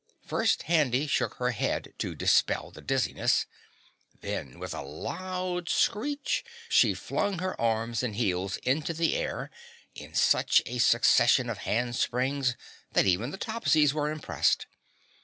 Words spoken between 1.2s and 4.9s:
her head to dispel the dizziness, then with a